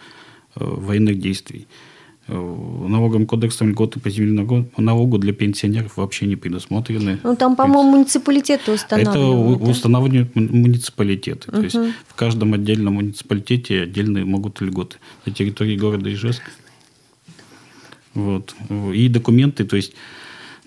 э, 0.56 0.64
военных 0.64 1.20
действий. 1.20 1.68
Налоговым 2.32 3.28
кодексом 3.28 3.70
льготы 3.70 4.00
по 4.00 4.10
земельному 4.10 4.70
налогу 4.78 5.18
для 5.18 5.34
пенсионеров 5.34 5.98
вообще 5.98 6.26
не 6.26 6.36
предусмотрены. 6.36 7.20
Ну, 7.24 7.36
там, 7.36 7.56
по-моему, 7.56 7.92
муниципалитеты 7.92 8.72
устанавливают. 8.72 9.56
Это 9.58 9.66
да? 9.66 9.72
устанавливают 9.72 10.36
муниципалитеты. 10.36 11.50
Угу. 11.50 11.58
То 11.58 11.64
есть, 11.64 11.78
в 12.08 12.16
каждом 12.16 12.54
отдельном 12.54 12.96
муниципалитете 12.96 13.84
отдельные 13.84 14.26
могут 14.26 14.62
льготы. 14.62 14.98
На 15.26 15.32
территории 15.32 15.78
города 15.78 16.12
Ижевск. 16.12 16.44
Вот. 18.14 18.56
И 18.94 19.08
документы, 19.08 19.64
то 19.64 19.76
есть 19.76 19.94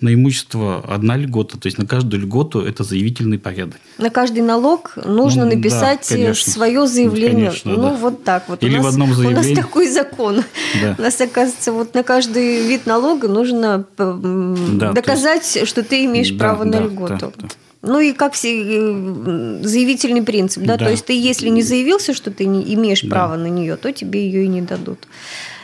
на 0.01 0.13
имущество 0.13 0.83
одна 0.87 1.15
льгота, 1.15 1.57
то 1.57 1.67
есть 1.67 1.77
на 1.77 1.85
каждую 1.85 2.23
льготу 2.23 2.61
это 2.61 2.83
заявительный 2.83 3.39
порядок. 3.39 3.79
На 3.97 4.09
каждый 4.09 4.41
налог 4.41 4.97
нужно 4.97 5.45
ну, 5.45 5.55
написать 5.55 6.07
да, 6.09 6.33
свое 6.33 6.85
заявление. 6.87 7.47
Конечно, 7.47 7.71
ну, 7.71 7.89
да. 7.89 7.93
вот 7.93 8.23
так 8.23 8.49
вот. 8.49 8.63
Или 8.63 8.77
у 8.77 8.83
нас, 8.83 8.85
в 8.85 8.89
одном 8.89 9.13
заявлении. 9.13 9.53
У 9.53 9.55
нас 9.55 9.65
такой 9.65 9.87
закон. 9.89 10.43
Да. 10.81 10.95
У 10.97 11.01
нас, 11.01 11.19
оказывается, 11.21 11.71
вот 11.71 11.93
на 11.93 12.03
каждый 12.03 12.67
вид 12.67 12.85
налога 12.85 13.27
нужно 13.27 13.85
да, 13.97 14.91
доказать, 14.91 15.55
есть... 15.55 15.67
что 15.67 15.81
ты 15.81 16.05
имеешь 16.05 16.31
да, 16.31 16.39
право 16.39 16.65
да, 16.65 16.79
на 16.79 16.85
льготу. 16.85 17.33
Да, 17.37 17.47
да. 17.47 17.47
Ну 17.81 17.99
и 17.99 18.13
как 18.13 18.33
все 18.33 18.63
э, 18.63 19.59
заявительный 19.61 20.23
принцип, 20.23 20.63
да? 20.63 20.75
да, 20.75 20.85
то 20.85 20.91
есть 20.91 21.05
ты 21.05 21.13
если 21.13 21.49
не 21.49 21.61
заявился, 21.61 22.15
что 22.15 22.31
ты 22.31 22.45
не 22.45 22.73
имеешь 22.73 23.01
да. 23.01 23.09
права 23.09 23.35
на 23.37 23.45
нее, 23.45 23.75
то 23.75 23.93
тебе 23.93 24.25
ее 24.25 24.45
и 24.45 24.47
не 24.47 24.61
дадут. 24.61 25.07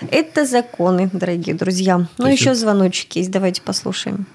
Это 0.10 0.46
законы, 0.46 1.10
дорогие 1.14 1.56
друзья. 1.56 2.02
Ну 2.18 2.28
еще 2.28 2.52
это... 2.52 2.56
звоночек 2.56 3.14
есть, 3.14 3.32
давайте 3.32 3.62
послушаем. 3.62 4.26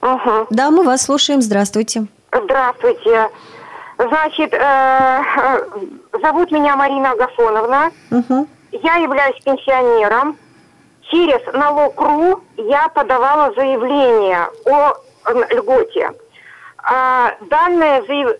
Угу. 0.00 0.46
Да, 0.50 0.70
мы 0.70 0.84
вас 0.84 1.02
слушаем. 1.02 1.42
Здравствуйте. 1.42 2.06
Здравствуйте. 2.32 3.28
Значит, 3.98 4.52
э, 4.54 4.58
э 4.58 5.60
зовут 6.22 6.50
меня 6.52 6.76
Марина 6.76 7.12
Агафоновна. 7.12 7.90
Угу. 8.10 8.46
Я 8.72 8.96
являюсь 8.96 9.40
пенсионером. 9.42 10.36
Через 11.10 11.40
налог.ру 11.52 12.42
я 12.56 12.88
подавала 12.88 13.52
заявление 13.54 14.48
о 14.66 14.94
льготе. 15.54 16.12
А, 16.78 17.32
данное, 17.50 18.02
заяв... 18.06 18.36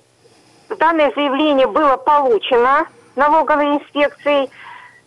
данное 0.78 1.10
заявление 1.14 1.66
было 1.66 1.96
получено 1.96 2.86
налоговой 3.16 3.76
инспекцией, 3.76 4.50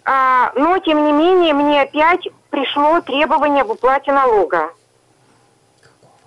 а, 0.06 0.52
но 0.56 0.78
тем 0.80 1.06
не 1.06 1.12
менее 1.12 1.54
мне 1.54 1.82
опять 1.82 2.28
пришло 2.50 3.02
требование 3.02 3.62
об 3.62 3.70
уплате 3.72 4.12
налога. 4.12 4.72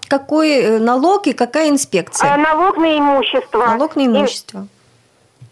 Какой 0.09 0.50
э, 0.50 0.78
налог 0.78 1.26
и 1.26 1.33
какая 1.33 1.71
инспекция? 1.71 2.35
А, 2.35 2.37
налог 2.37 2.76
на 2.76 2.99
имущество. 2.99 3.66
Налог 3.66 3.97
на 3.97 4.07
имущество. 4.07 4.69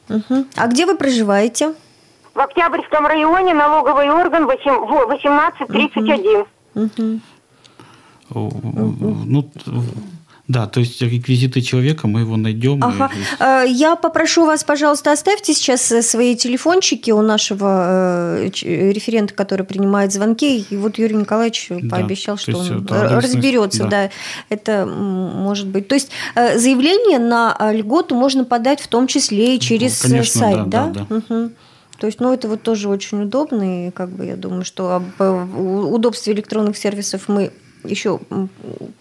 И... 0.09 0.13
Угу. 0.15 0.45
А 0.57 0.69
где 0.69 0.87
вы 0.87 0.97
проживаете? 0.97 1.75
В 2.35 2.41
Октябрьском 2.41 3.07
районе 3.07 3.55
налоговый 3.55 4.11
орган 4.11 4.45
1831. 4.45 6.45
Угу. 6.75 7.21
Угу. 8.31 9.17
Ну, 9.27 9.51
да, 10.53 10.67
то 10.67 10.81
есть 10.81 11.01
реквизиты 11.01 11.63
человека, 11.63 12.07
мы 12.07 12.21
его 12.21 12.37
найдем. 12.37 12.85
Ага. 12.85 13.11
И... 13.15 13.43
Э, 13.43 13.65
я 13.67 13.97
попрошу 13.97 14.45
вас, 14.45 14.65
пожалуйста, 14.65 15.11
оставьте 15.11 15.55
сейчас 15.55 15.91
э, 15.91 16.03
свои 16.03 16.37
телефончики 16.37 17.11
у 17.11 17.23
нашего 17.23 18.37
э, 18.39 18.51
референта, 18.93 19.33
который 19.33 19.65
принимает 19.65 20.13
звонки. 20.13 20.67
И 20.69 20.77
вот 20.77 20.99
Юрий 20.99 21.17
Николаевич 21.17 21.69
да, 21.71 21.97
пообещал, 21.97 22.37
что 22.37 22.59
он 22.59 22.87
разберется. 22.87 23.85
Да. 23.85 23.89
да, 23.89 24.11
это 24.51 24.85
может 24.85 25.69
быть. 25.69 25.89
То 25.89 25.95
есть 25.95 26.11
заявление 26.35 27.19
на 27.19 27.57
льготу 27.73 28.15
можно 28.15 28.45
подать 28.45 28.81
в 28.81 28.89
том 28.89 29.07
числе 29.07 29.57
и 29.57 29.59
через 29.59 30.03
Конечно, 30.03 30.41
сайт, 30.41 30.69
да? 30.69 30.89
да? 30.89 31.07
да. 31.09 31.17
Угу. 31.17 31.51
То 31.99 32.07
есть, 32.07 32.21
ну, 32.21 32.31
это 32.31 32.49
вот 32.49 32.63
тоже 32.63 32.91
очень 32.91 33.23
удобно, 33.23 33.87
и 33.87 33.91
как 33.91 34.11
бы 34.11 34.27
я 34.27 34.37
думаю, 34.37 34.65
что 34.65 35.01
об 35.19 35.49
удобстве 35.95 36.35
электронных 36.35 36.77
сервисов 36.77 37.29
мы 37.29 37.53
еще 37.85 38.21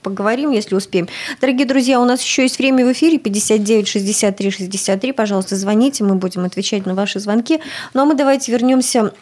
поговорим, 0.01 0.51
если 0.51 0.75
успеем. 0.75 1.07
Дорогие 1.39 1.65
друзья, 1.65 1.99
у 1.99 2.05
нас 2.05 2.21
еще 2.21 2.43
есть 2.43 2.57
время 2.57 2.85
в 2.85 2.91
эфире 2.91 3.17
59 3.17 3.87
63 3.87 4.51
63. 4.51 5.11
Пожалуйста, 5.11 5.55
звоните, 5.55 6.03
мы 6.03 6.15
будем 6.15 6.45
отвечать 6.45 6.85
на 6.85 6.95
ваши 6.95 7.19
звонки. 7.19 7.59
Ну 7.93 8.01
а 8.01 8.05
мы 8.05 8.15
давайте 8.15 8.51
вернемся 8.51 9.13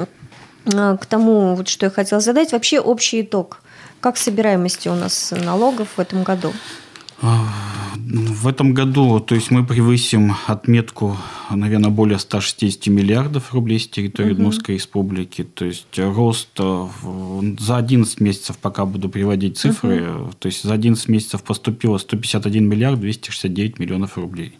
э, 0.65 0.97
к 0.99 1.05
тому, 1.05 1.55
вот, 1.55 1.67
что 1.67 1.85
я 1.87 1.89
хотела 1.89 2.21
задать. 2.21 2.51
Вообще 2.51 2.79
общий 2.79 3.21
итог. 3.21 3.61
Как 3.99 4.17
собираемости 4.17 4.87
у 4.87 4.95
нас 4.95 5.33
налогов 5.35 5.89
в 5.97 5.99
этом 5.99 6.23
году? 6.23 6.53
В 7.21 8.47
этом 8.47 8.73
году, 8.73 9.19
то 9.19 9.35
есть 9.35 9.51
мы 9.51 9.65
превысим 9.65 10.33
отметку, 10.47 11.17
наверное, 11.49 11.89
более 11.89 12.17
160 12.17 12.87
миллиардов 12.87 13.53
рублей 13.53 13.79
с 13.79 13.87
территории 13.87 14.31
угу. 14.31 14.35
Удмуртской 14.35 14.75
республики. 14.75 15.43
То 15.43 15.65
есть 15.65 15.87
рост 15.97 16.49
э, 16.57 16.87
за 17.59 17.77
11 17.77 18.21
месяцев, 18.21 18.57
пока 18.57 18.85
буду 18.85 19.09
приводить 19.09 19.57
цифры, 19.57 20.11
угу. 20.11 20.31
то 20.39 20.47
есть 20.47 20.63
за 20.63 20.73
11 20.73 21.07
месяцев 21.09 21.43
поступило 21.43 21.97
151 21.97 22.67
миллиард 22.67 22.99
269 22.99 23.79
миллионов 23.79 24.17
рублей. 24.17 24.57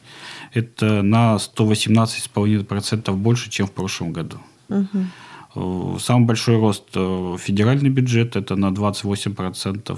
Это 0.54 1.02
на 1.02 1.36
118,5% 1.36 3.14
больше, 3.14 3.50
чем 3.50 3.68
в 3.68 3.72
прошлом 3.72 4.12
году. 4.12 4.38
Угу. 4.68 6.00
Самый 6.00 6.26
большой 6.26 6.58
рост 6.60 6.84
э, 6.94 7.38
федеральный 7.40 7.90
бюджет– 7.90 8.36
это 8.38 8.56
на 8.56 8.68
28%, 8.68 9.94
э, 9.94 9.98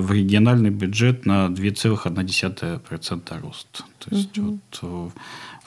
в 0.00 0.12
региональный 0.12 0.70
бюджет 0.70 1.26
на 1.26 1.46
2,1% 1.46 3.40
рост. 3.40 3.84
То 3.98 4.14
есть 4.14 4.38
угу. 4.38 4.58
вот 4.80 5.10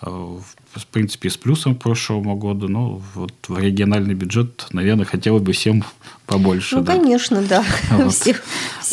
в 0.02 0.86
принципе, 0.92 1.30
с 1.30 1.38
плюсом 1.38 1.76
к 1.76 1.80
прошлому 1.82 2.36
году. 2.36 2.68
Но 2.68 3.02
вот 3.16 3.34
в 3.48 3.58
региональный 3.58 4.14
бюджет, 4.14 4.68
наверное, 4.72 5.06
хотелось 5.06 5.42
бы 5.42 5.54
всем 5.54 5.84
побольше. 6.26 6.78
Ну, 6.78 6.84
да. 6.84 6.94
конечно, 6.94 7.42
да. 7.42 7.64
Вот. 7.92 8.14
Всем, 8.14 8.36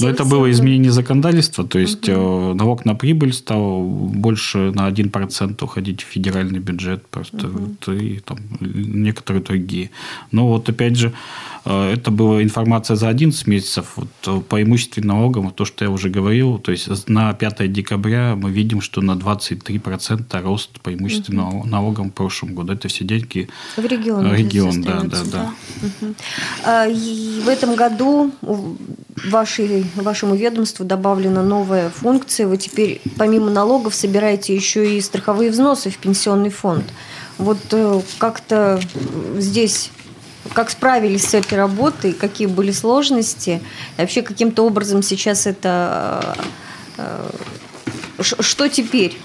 Но 0.00 0.08
это 0.08 0.24
было 0.24 0.50
изменение 0.50 0.92
законодательства, 0.92 1.64
то 1.64 1.78
есть 1.78 2.08
угу. 2.08 2.54
налог 2.54 2.84
на 2.84 2.94
прибыль 2.94 3.32
стал 3.32 3.82
больше 3.82 4.72
на 4.72 4.88
1% 4.88 5.64
уходить 5.64 6.02
в 6.02 6.06
федеральный 6.06 6.58
бюджет, 6.58 7.06
просто 7.06 7.48
угу. 7.48 7.58
вот, 7.58 7.94
и 7.94 8.20
там 8.24 8.38
некоторые 8.60 9.42
другие. 9.42 9.90
Но 10.32 10.48
вот 10.48 10.68
опять 10.68 10.96
же, 10.96 11.12
э, 11.64 11.92
это 11.92 12.10
была 12.10 12.42
информация 12.42 12.96
за 12.96 13.08
11 13.08 13.46
месяцев. 13.46 13.92
Вот 13.96 14.08
э, 14.26 14.40
по 14.48 14.62
имущественным 14.62 15.16
налогам, 15.16 15.50
то, 15.50 15.64
что 15.64 15.84
я 15.84 15.90
уже 15.90 16.08
говорил, 16.08 16.58
то 16.58 16.72
есть 16.72 17.08
на 17.08 17.32
5 17.32 17.72
декабря 17.72 18.36
мы 18.36 18.50
видим, 18.50 18.80
что 18.80 19.00
на 19.00 19.12
23% 19.12 20.42
рост 20.42 20.80
по 20.80 20.92
имущественным 20.92 21.58
угу. 21.58 21.66
налогам 21.68 22.10
в 22.10 22.14
прошлом 22.14 22.54
году. 22.54 22.72
Это 22.72 22.88
все 22.88 23.04
деньги 23.04 23.48
в 23.76 23.84
регион. 23.84 24.34
Регион, 24.34 24.82
да, 24.82 25.00
да, 25.02 25.08
да. 25.08 25.24
да. 25.32 25.52
Угу. 25.82 26.14
А, 26.64 26.88
в 26.88 27.48
этом 27.48 27.76
году 27.76 28.32
вашему 29.96 30.34
ведомству 30.34 30.84
добавлена 30.84 31.42
новая 31.42 31.90
функция. 31.90 32.46
Вы 32.46 32.56
теперь 32.56 33.00
помимо 33.16 33.50
налогов 33.50 33.94
собираете 33.94 34.54
еще 34.54 34.96
и 34.96 35.00
страховые 35.00 35.50
взносы 35.50 35.90
в 35.90 35.98
пенсионный 35.98 36.50
фонд. 36.50 36.84
Вот 37.38 37.58
э, 37.72 38.00
как-то 38.18 38.80
здесь 39.36 39.90
как 40.52 40.70
справились 40.70 41.28
с 41.28 41.34
этой 41.34 41.56
работой, 41.56 42.12
какие 42.12 42.46
были 42.46 42.70
сложности, 42.70 43.62
и 43.96 44.00
вообще 44.00 44.22
каким-то 44.22 44.66
образом 44.66 45.02
сейчас 45.02 45.46
это 45.46 46.36
э, 46.98 47.30
что 48.20 48.68
теперь? 48.68 49.18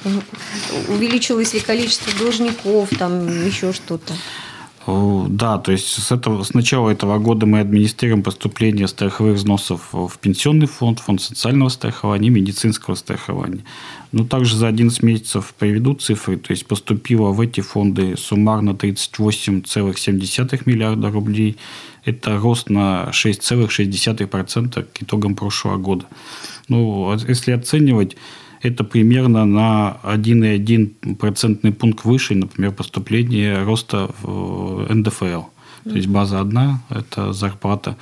Увеличилось 0.88 1.54
ли 1.54 1.60
количество 1.60 2.12
должников, 2.18 2.90
там 2.98 3.46
еще 3.46 3.74
что-то? 3.74 4.14
Да, 5.30 5.58
то 5.58 5.72
есть 5.72 5.88
с, 5.88 6.12
этого, 6.12 6.44
с 6.44 6.54
начала 6.54 6.90
этого 6.90 7.20
года 7.20 7.46
мы 7.46 7.60
администрируем 7.60 8.24
поступление 8.24 8.88
страховых 8.88 9.36
взносов 9.36 9.90
в 9.92 10.18
пенсионный 10.20 10.68
фонд, 10.68 11.00
фонд 11.00 11.22
социального 11.22 11.70
страхования, 11.70 12.30
медицинского 12.30 12.96
страхования. 12.96 13.64
Но 14.12 14.24
также 14.26 14.56
за 14.56 14.68
11 14.68 15.04
месяцев 15.04 15.54
приведу 15.60 15.94
цифры, 15.94 16.38
то 16.38 16.52
есть 16.52 16.66
поступило 16.66 17.30
в 17.30 17.42
эти 17.42 17.62
фонды 17.62 18.16
суммарно 18.18 18.72
38,7 18.72 20.62
миллиарда 20.66 21.12
рублей. 21.12 21.58
Это 22.06 22.38
рост 22.38 22.70
на 22.70 23.10
6,6% 23.12 24.88
к 24.94 25.04
итогам 25.04 25.36
прошлого 25.36 25.78
года. 25.78 26.06
Ну, 26.68 27.14
если 27.28 27.52
оценивать 27.52 28.16
это 28.62 28.84
примерно 28.84 29.46
на 29.46 30.00
1,1 30.04 31.16
процентный 31.16 31.72
пункт 31.72 32.06
выше, 32.06 32.36
например, 32.36 32.72
поступление 32.72 33.64
роста 33.64 34.10
в 34.22 34.94
НДФЛ. 34.94 35.44
То 35.84 35.96
есть 35.96 36.08
база 36.08 36.42
одна– 36.42 36.82
это 36.90 37.34
зарплата, 37.34 37.96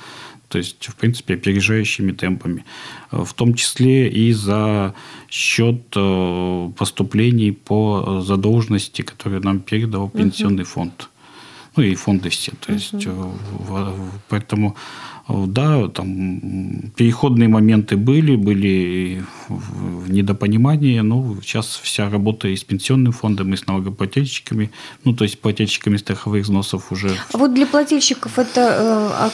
то 0.48 0.58
есть, 0.58 0.88
в 0.88 0.96
принципе, 0.96 1.34
опережающими 1.34 2.12
темпами. 2.12 2.64
В 3.10 3.32
том 3.34 3.54
числе 3.54 4.08
и 4.08 4.32
за 4.32 4.94
счет 5.28 5.82
э, 5.94 6.70
поступлений 6.76 7.52
по 7.52 8.20
задолженности, 8.22 9.02
которые 9.02 9.40
нам 9.40 9.60
передал 9.60 10.08
пенсионный 10.08 10.64
фонд. 10.64 11.10
Ну 11.76 11.82
и 11.82 11.94
фонды 11.94 12.30
все. 12.30 12.52
То 12.66 12.72
есть, 12.72 13.06
угу. 13.06 13.34
поэтому 14.28 14.74
да, 15.28 15.88
там 15.88 16.90
переходные 16.96 17.48
моменты 17.48 17.96
были, 17.96 18.34
были 18.36 19.22
недопонимания, 20.08 21.02
но 21.02 21.36
сейчас 21.42 21.80
вся 21.82 22.08
работа 22.08 22.48
и 22.48 22.56
с 22.56 22.64
пенсионным 22.64 23.12
фондом, 23.12 23.52
и 23.52 23.56
с 23.56 23.66
налогоплательщиками, 23.66 24.70
ну, 25.04 25.12
то 25.12 25.24
есть 25.24 25.38
плательщиками 25.40 25.98
страховых 25.98 26.44
взносов 26.44 26.92
уже. 26.92 27.10
А 27.32 27.38
вот 27.38 27.54
для 27.54 27.66
плательщиков 27.66 28.38
это 28.38 28.60
э, 28.60 29.10
а, 29.12 29.30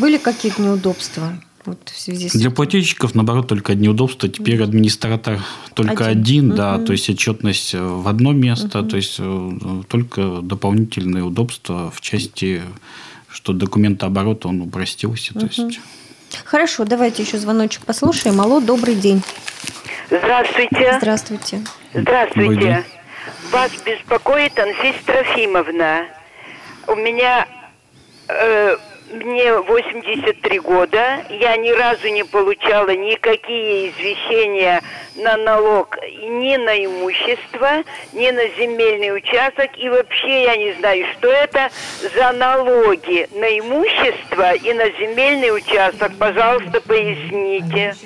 были 0.00 0.16
какие-то 0.16 0.62
неудобства? 0.62 1.38
Вот 1.66 1.92
в 1.94 2.00
связи 2.00 2.30
с... 2.30 2.32
Для 2.32 2.50
плательщиков, 2.50 3.14
наоборот, 3.14 3.48
только 3.48 3.74
неудобства. 3.74 4.28
Теперь 4.28 4.62
администратор 4.62 5.40
только 5.74 6.06
один, 6.06 6.46
один 6.46 6.56
да, 6.56 6.76
угу. 6.76 6.86
то 6.86 6.92
есть 6.92 7.10
отчетность 7.10 7.74
в 7.74 8.08
одно 8.08 8.32
место, 8.32 8.80
угу. 8.80 8.88
то 8.88 8.96
есть 8.96 9.16
э, 9.18 9.82
только 9.88 10.40
дополнительные 10.40 11.24
удобства 11.24 11.90
в 11.94 12.00
части 12.00 12.62
что 13.38 13.52
документооборот, 13.52 14.46
он 14.46 14.62
упростился. 14.62 15.30
Угу. 15.30 15.40
То 15.40 15.46
есть... 15.46 15.80
Хорошо, 16.44 16.84
давайте 16.84 17.22
еще 17.22 17.38
звоночек 17.38 17.86
послушаем. 17.86 18.40
Алло, 18.40 18.60
добрый 18.60 18.96
день. 18.96 19.22
Здравствуйте. 20.10 20.96
Здравствуйте. 20.98 21.60
Здравствуйте. 21.94 22.84
Вас 23.52 23.70
беспокоит 23.86 24.58
Анфиса 24.58 24.98
Трофимовна. 25.06 26.06
У 26.88 26.96
меня 26.96 27.46
э, 28.26 28.76
мне 29.10 29.54
83 29.54 30.58
года, 30.60 31.24
я 31.30 31.56
ни 31.56 31.70
разу 31.70 32.08
не 32.08 32.24
получала 32.24 32.90
никакие 32.90 33.90
извещения 33.90 34.82
на 35.16 35.36
налог 35.36 35.96
ни 36.02 36.56
на 36.56 36.84
имущество, 36.84 37.84
ни 38.12 38.30
на 38.30 38.48
земельный 38.48 39.16
участок, 39.16 39.70
и 39.76 39.88
вообще 39.88 40.44
я 40.44 40.56
не 40.56 40.72
знаю, 40.74 41.06
что 41.18 41.28
это 41.28 41.70
за 42.14 42.32
налоги 42.32 43.28
на 43.32 43.58
имущество 43.58 44.54
и 44.54 44.72
на 44.72 44.90
земельный 44.90 45.56
участок. 45.56 46.12
Пожалуйста, 46.18 46.80
поясните. 46.80 47.96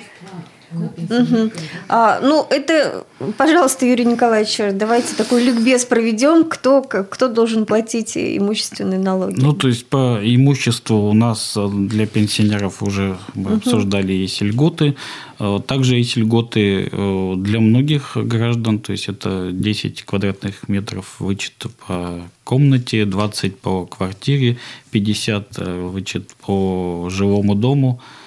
Угу. 0.73 1.51
А, 1.89 2.19
ну, 2.21 2.45
это, 2.49 3.05
пожалуйста, 3.37 3.85
Юрий 3.85 4.05
Николаевич, 4.05 4.57
давайте 4.73 5.15
такой 5.15 5.43
ликбез 5.43 5.85
проведем, 5.85 6.45
кто, 6.45 6.81
кто 6.81 7.27
должен 7.27 7.65
платить 7.65 8.17
имущественные 8.17 8.99
налоги. 8.99 9.39
Ну, 9.39 9.53
то 9.53 9.67
есть 9.67 9.85
по 9.85 10.19
имуществу 10.21 11.09
у 11.09 11.13
нас 11.13 11.57
для 11.57 12.07
пенсионеров 12.07 12.81
уже 12.81 13.17
мы 13.35 13.51
угу. 13.51 13.57
обсуждали 13.57 14.13
есть 14.13 14.41
льготы. 14.41 14.95
А, 15.39 15.59
также 15.59 15.95
есть 15.95 16.17
льготы 16.17 16.89
э, 16.91 17.33
для 17.37 17.59
многих 17.59 18.15
граждан, 18.15 18.79
то 18.79 18.91
есть 18.91 19.09
это 19.09 19.49
10 19.51 20.03
квадратных 20.03 20.67
метров 20.67 21.15
вычет 21.19 21.67
по 21.87 22.21
комнате, 22.43 23.05
20 23.05 23.59
по 23.59 23.85
квартире, 23.85 24.57
50 24.91 25.47
э, 25.57 25.87
вычет 25.87 26.33
по 26.45 27.09
жилому 27.11 27.55
дому– 27.55 28.01
Э, 28.11 28.21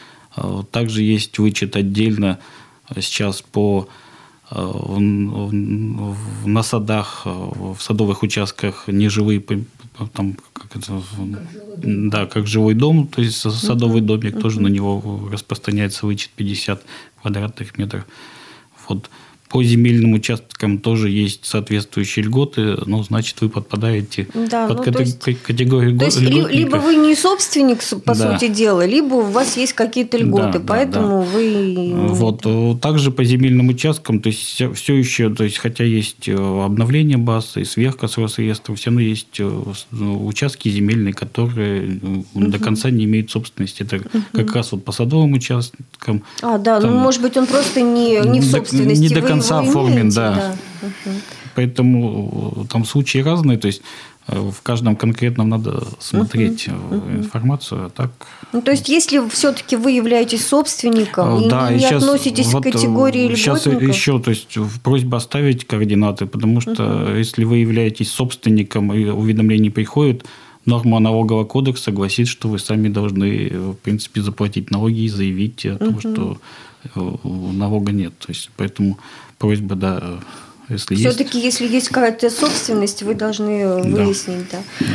также 0.70 1.02
есть 1.02 1.38
вычет 1.38 1.76
отдельно 1.76 2.38
сейчас 3.00 3.42
по 3.42 3.88
э, 4.50 4.56
на 4.98 6.62
садах, 6.62 7.22
в 7.24 7.78
садовых 7.80 8.22
участках 8.22 8.88
неживые 8.88 9.40
там, 10.12 10.36
как 10.52 10.76
это, 10.76 11.02
да, 11.78 12.26
как 12.26 12.46
живой 12.46 12.74
дом, 12.74 13.06
то 13.06 13.22
есть 13.22 13.38
садовый 13.38 14.02
домик, 14.02 14.40
тоже 14.40 14.60
на 14.60 14.68
него 14.68 15.28
распространяется 15.32 16.06
вычет 16.06 16.30
50 16.36 16.84
квадратных 17.22 17.78
метров. 17.78 18.04
Вот. 18.86 19.10
По 19.48 19.62
земельным 19.62 20.14
участкам 20.14 20.78
тоже 20.78 21.10
есть 21.10 21.44
соответствующие 21.44 22.24
льготы, 22.24 22.76
но 22.86 23.02
значит 23.02 23.40
вы 23.40 23.48
подпадаете 23.48 24.28
да, 24.34 24.66
под 24.66 24.78
ну, 24.78 24.84
катег... 24.84 25.00
есть, 25.00 25.42
категорию 25.42 25.98
То 25.98 26.06
есть 26.06 26.20
либо 26.20 26.76
вы 26.76 26.96
не 26.96 27.14
собственник, 27.14 27.78
по 28.04 28.14
да. 28.14 28.38
сути 28.38 28.50
дела, 28.50 28.84
либо 28.84 29.14
у 29.14 29.22
вас 29.22 29.56
есть 29.56 29.72
какие-то 29.72 30.16
льготы, 30.18 30.58
да, 30.58 30.64
поэтому 30.66 31.20
да, 31.20 31.24
да. 31.24 31.30
вы... 31.30 31.94
Вот. 32.08 32.42
Э, 32.44 32.76
также 32.80 33.10
по 33.10 33.24
земельным 33.24 33.68
участкам, 33.68 34.20
то 34.20 34.28
есть 34.28 34.62
все 34.74 34.94
еще, 34.94 35.32
то 35.32 35.44
есть 35.44 35.58
хотя 35.58 35.84
есть 35.84 36.28
э, 36.28 36.34
обновление 36.34 37.18
базы, 37.18 37.64
сверка 37.64 38.08
с 38.08 38.18
Росреестром, 38.18 38.76
все 38.76 38.90
равно 38.90 39.00
есть 39.00 39.38
э, 39.38 39.62
участки 39.92 40.68
земельные, 40.68 41.14
которые 41.14 42.00
угу. 42.02 42.24
до 42.34 42.58
конца 42.58 42.90
не 42.90 43.04
имеют 43.04 43.30
собственности. 43.30 43.82
Это 43.82 43.96
угу. 43.96 44.24
как 44.32 44.54
раз 44.54 44.72
вот 44.72 44.84
по 44.84 44.92
садовым 44.92 45.32
участкам. 45.34 46.24
А, 46.42 46.58
да, 46.58 46.76
ну, 46.76 46.82
там, 46.82 46.94
ну 46.94 47.00
может 47.00 47.22
быть 47.22 47.36
он 47.36 47.46
просто 47.46 47.80
не, 47.80 48.20
не 48.28 48.40
в 48.40 48.44
собственности. 48.44 49.02
Не 49.02 49.08
до 49.08 49.22
конца 49.22 49.45
конца 49.48 49.70
оформлен, 49.70 50.10
да. 50.10 50.56
да. 50.82 51.12
Поэтому 51.56 52.52
э, 52.56 52.64
там 52.70 52.84
случаи 52.84 53.18
разные, 53.18 53.56
то 53.56 53.66
есть 53.66 53.80
э, 54.28 54.38
в 54.38 54.60
каждом 54.62 54.94
конкретном 54.94 55.48
надо 55.48 55.84
смотреть 55.98 56.68
uh-huh. 56.68 57.18
информацию, 57.18 57.86
а 57.86 57.88
так. 57.88 58.10
Ну, 58.52 58.60
то 58.60 58.72
есть, 58.72 58.90
если 58.90 59.26
все-таки 59.30 59.76
вы 59.76 59.92
являетесь 59.92 60.46
собственником 60.46 61.48
да, 61.48 61.70
и 61.70 61.74
не 61.74 61.80
сейчас, 61.80 62.02
относитесь 62.02 62.52
вот 62.52 62.62
к 62.62 62.72
категории 62.72 63.34
сейчас 63.34 63.64
льготников? 63.64 63.96
еще, 63.96 64.20
то 64.20 64.30
есть 64.30 64.58
просьба 64.82 65.16
оставить 65.16 65.66
координаты, 65.66 66.26
потому 66.26 66.60
что 66.60 66.72
uh-huh. 66.72 67.18
если 67.18 67.44
вы 67.44 67.58
являетесь 67.58 68.10
собственником 68.10 68.92
и 68.92 69.06
уведомление 69.06 69.70
приходит, 69.70 70.26
норма 70.66 70.98
налогового 70.98 71.44
кодекса 71.44 71.90
гласит, 71.90 72.28
что 72.28 72.48
вы 72.48 72.58
сами 72.58 72.88
должны, 72.88 73.48
в 73.48 73.74
принципе, 73.76 74.20
заплатить 74.20 74.70
налоги 74.70 75.04
и 75.04 75.08
заявить 75.08 75.64
о 75.64 75.78
том, 75.78 75.94
uh-huh. 75.94 76.12
что 76.12 76.38
налога 76.94 77.92
нет. 77.92 78.18
То 78.18 78.28
есть, 78.28 78.50
поэтому 78.56 78.98
просьба, 79.38 79.74
да, 79.74 80.20
если 80.68 80.94
Все-таки, 80.96 81.38
есть... 81.38 81.60
если 81.60 81.74
есть 81.74 81.88
какая-то 81.88 82.28
собственность, 82.30 83.02
вы 83.02 83.14
должны 83.14 83.82
выяснить, 83.82 84.50
да. 84.50 84.62
да. 84.80 84.86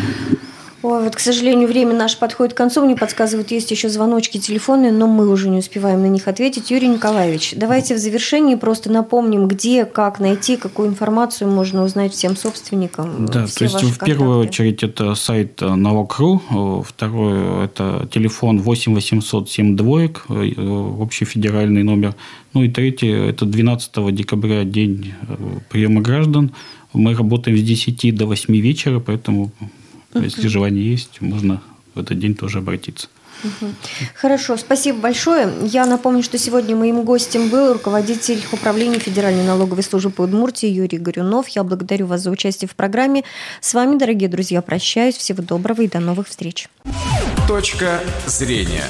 Ой, 0.83 1.03
вот, 1.03 1.15
к 1.15 1.19
сожалению, 1.19 1.67
время 1.67 1.93
наше 1.93 2.17
подходит 2.17 2.53
к 2.53 2.57
концу. 2.57 2.83
Мне 2.83 2.95
подсказывают, 2.95 3.51
есть 3.51 3.69
еще 3.69 3.87
звоночки 3.87 4.39
телефонные, 4.39 4.91
но 4.91 5.05
мы 5.05 5.29
уже 5.29 5.49
не 5.49 5.59
успеваем 5.59 6.01
на 6.01 6.07
них 6.07 6.27
ответить. 6.27 6.71
Юрий 6.71 6.87
Николаевич, 6.87 7.53
давайте 7.55 7.93
в 7.93 7.99
завершении 7.99 8.55
просто 8.55 8.91
напомним, 8.91 9.47
где, 9.47 9.85
как 9.85 10.19
найти, 10.19 10.57
какую 10.57 10.89
информацию 10.89 11.51
можно 11.51 11.83
узнать 11.83 12.13
всем 12.13 12.35
собственникам. 12.35 13.27
Да, 13.27 13.45
то 13.45 13.63
есть 13.63 13.75
в 13.75 13.79
контакты. 13.79 14.05
первую 14.05 14.39
очередь 14.39 14.81
это 14.81 15.13
сайт 15.13 15.61
налог.ру, 15.61 16.83
второе 16.87 17.65
это 17.65 18.07
телефон 18.11 18.59
8 18.59 18.95
800 18.95 19.49
7 19.49 19.75
двоек, 19.77 20.25
э, 20.29 20.53
общий 20.99 21.25
федеральный 21.25 21.83
номер. 21.83 22.15
Ну 22.53 22.63
и 22.63 22.69
третье 22.69 23.29
это 23.29 23.45
12 23.45 24.13
декабря, 24.15 24.63
день 24.63 25.13
э, 25.27 25.35
приема 25.69 26.01
граждан. 26.01 26.51
Мы 26.93 27.13
работаем 27.13 27.55
с 27.55 27.61
10 27.61 28.15
до 28.15 28.25
8 28.25 28.53
вечера, 28.57 28.99
поэтому 28.99 29.51
Uh-huh. 30.13 30.23
Если 30.23 30.47
желание 30.47 30.89
есть, 30.89 31.21
можно 31.21 31.61
в 31.95 31.99
этот 31.99 32.19
день 32.19 32.35
тоже 32.35 32.59
обратиться. 32.59 33.07
Хорошо, 34.15 34.57
спасибо 34.57 34.99
большое. 34.99 35.51
Я 35.63 35.85
напомню, 35.85 36.23
что 36.23 36.37
сегодня 36.37 36.75
моим 36.75 37.03
гостем 37.03 37.49
был 37.49 37.73
руководитель 37.73 38.41
управления 38.51 38.99
Федеральной 38.99 39.43
налоговой 39.43 39.83
службы 39.83 40.11
по 40.11 40.21
Удмуртии 40.21 40.69
Юрий 40.69 40.99
Горюнов. 40.99 41.47
Я 41.49 41.63
благодарю 41.63 42.05
вас 42.05 42.21
за 42.21 42.29
участие 42.29 42.67
в 42.67 42.75
программе. 42.75 43.23
С 43.59 43.73
вами, 43.73 43.97
дорогие 43.97 44.29
друзья, 44.29 44.61
прощаюсь. 44.61 45.15
Всего 45.15 45.41
доброго 45.41 45.81
и 45.81 45.87
до 45.87 45.99
новых 45.99 46.27
встреч. 46.27 46.69
Точка 47.47 48.01
зрения. 48.27 48.85